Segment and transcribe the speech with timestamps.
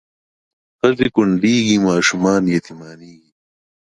[0.77, 3.31] ښځې کونډېږي ماشومان یتیمانېږي